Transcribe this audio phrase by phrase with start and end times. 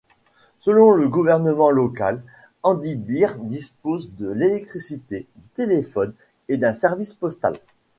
[0.57, 2.23] Selon le gouvernement local,
[2.63, 6.15] Emdibir dispose de l'électricité, du téléphone
[6.49, 7.59] et d'un service postal.